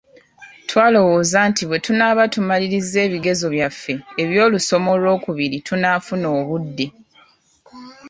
Twalowooza 0.67 1.39
nti 1.49 1.63
bwe 1.65 1.77
tunaaba 1.85 2.23
tumalirizza 2.33 2.97
ebigezo 3.07 3.45
byaffe 3.55 3.93
eby’olusoma 4.21 4.87
olwokubiri 4.95 5.57
tunaafuna 5.67 6.27
obudde. 6.39 6.85